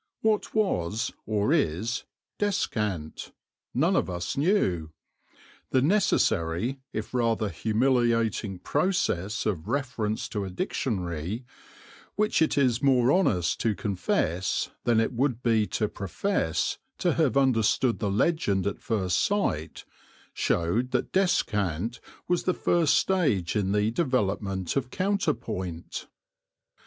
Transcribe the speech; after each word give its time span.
What 0.21 0.55
was, 0.55 1.11
or 1.27 1.53
is, 1.53 2.05
"descant"? 2.39 3.33
None 3.75 3.95
of 3.95 4.09
us 4.09 4.35
knew. 4.35 4.89
The 5.69 5.83
necessary 5.83 6.79
if 6.91 7.13
rather 7.13 7.49
humiliating 7.49 8.57
process 8.57 9.45
of 9.45 9.67
reference 9.67 10.27
to 10.29 10.43
a 10.43 10.49
dictionary, 10.49 11.45
which 12.15 12.41
it 12.41 12.57
is 12.57 12.81
more 12.81 13.11
honest 13.11 13.59
to 13.59 13.75
confess 13.75 14.71
than 14.85 14.99
it 14.99 15.13
would 15.13 15.43
be 15.43 15.67
to 15.67 15.87
profess 15.87 16.79
to 16.97 17.13
have 17.13 17.37
understood 17.37 17.99
the 17.99 18.09
legend 18.09 18.65
at 18.65 18.81
first 18.81 19.23
sight, 19.23 19.85
showed 20.33 20.89
that 20.93 21.11
descant 21.11 21.99
was 22.27 22.45
the 22.45 22.55
first 22.55 22.95
stage 22.95 23.55
in 23.55 23.71
the 23.71 23.91
development 23.91 24.75
of 24.75 24.89
counterpoint. 24.89 26.07